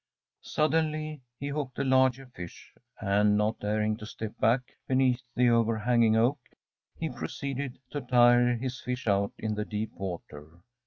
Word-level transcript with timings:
Suddenly 0.41 1.21
he 1.39 1.49
hooked 1.49 1.77
a 1.77 1.83
larger 1.83 2.25
fish, 2.25 2.73
and, 2.99 3.37
not 3.37 3.59
daring 3.59 3.97
to 3.97 4.07
step 4.07 4.35
back 4.39 4.63
beneath 4.87 5.21
the 5.35 5.49
overhanging 5.51 6.15
oak, 6.15 6.39
he 6.97 7.07
proceeded 7.07 7.77
to 7.91 8.01
tire 8.01 8.55
his 8.55 8.81
fish 8.81 9.05
out 9.05 9.31
in 9.37 9.53
the 9.53 9.63
deep 9.63 9.91
water. 9.93 10.47